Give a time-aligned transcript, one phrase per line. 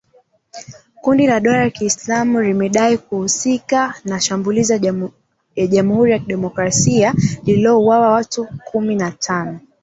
[1.01, 4.73] Kundi la dola ya kiislamu limedai kuhusika na shambulizi
[5.53, 9.59] la jamhuri ya kidemokrasia lililouwa watu kumi na tano